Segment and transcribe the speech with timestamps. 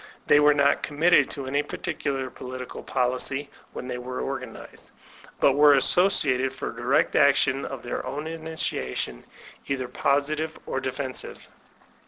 [0.25, 4.89] They were not committed to any particular political policy when they were organized,
[5.39, 9.27] but were as sociated for direct action of their own initiation,
[9.67, 11.47] either positive or defensive.